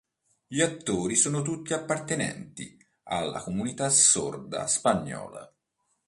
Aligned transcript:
Gli 0.47 0.61
attori 0.61 1.15
sono 1.15 1.43
tutti 1.43 1.73
appartenenti 1.75 2.75
alla 3.03 3.39
comunità 3.39 3.87
sorda 3.89 4.65
spagnola. 4.65 5.47